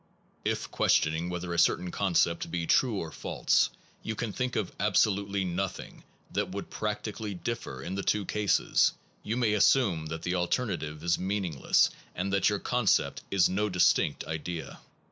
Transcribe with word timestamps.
If, 0.43 0.71
questioning 0.71 1.29
whether 1.29 1.53
a 1.53 1.59
certain 1.59 1.91
concept 1.91 2.49
be 2.49 2.65
true 2.65 2.95
or 2.95 3.11
false, 3.11 3.69
you 4.01 4.15
can 4.15 4.33
think 4.33 4.55
of 4.55 4.71
absolutely 4.79 5.45
nothing 5.45 6.03
that 6.31 6.49
would 6.49 6.71
practically 6.71 7.35
differ 7.35 7.83
in 7.83 7.93
the 7.93 8.01
two 8.01 8.25
cases, 8.25 8.93
you 9.21 9.37
may 9.37 9.53
as 9.53 9.67
sume 9.67 10.07
that 10.07 10.23
the 10.23 10.33
alternative 10.33 11.03
is 11.03 11.19
meaningless 11.19 11.91
and 12.15 12.33
that 12.33 12.49
your 12.49 12.57
concept 12.57 13.21
is 13.29 13.47
no 13.47 13.69
distinct 13.69 14.23
idea. 14.25 14.79